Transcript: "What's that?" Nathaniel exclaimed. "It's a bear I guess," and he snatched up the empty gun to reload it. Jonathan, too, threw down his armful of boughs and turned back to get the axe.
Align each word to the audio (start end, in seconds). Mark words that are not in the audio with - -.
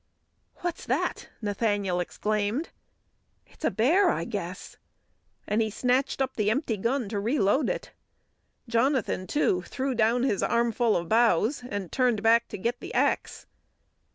"What's 0.61 0.87
that?" 0.87 1.29
Nathaniel 1.43 1.99
exclaimed. 1.99 2.69
"It's 3.45 3.63
a 3.63 3.69
bear 3.69 4.09
I 4.09 4.25
guess," 4.25 4.77
and 5.47 5.61
he 5.61 5.69
snatched 5.69 6.23
up 6.23 6.37
the 6.37 6.49
empty 6.49 6.75
gun 6.75 7.07
to 7.09 7.19
reload 7.19 7.69
it. 7.69 7.91
Jonathan, 8.67 9.27
too, 9.27 9.61
threw 9.61 9.93
down 9.93 10.23
his 10.23 10.41
armful 10.41 10.97
of 10.97 11.07
boughs 11.07 11.63
and 11.69 11.91
turned 11.91 12.23
back 12.23 12.47
to 12.47 12.57
get 12.57 12.79
the 12.79 12.91
axe. 12.95 13.45